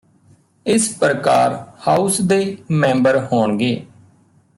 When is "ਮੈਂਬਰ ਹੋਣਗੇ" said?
2.71-3.73